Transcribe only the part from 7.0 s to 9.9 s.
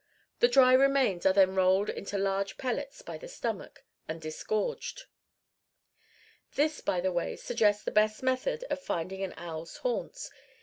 the way, suggests the best method of finding an owl's